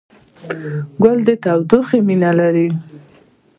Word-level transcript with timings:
ګل 1.03 1.17
د 1.27 1.29
تودوخې 1.43 1.99
مینه 2.07 2.31
لري. 2.39 2.67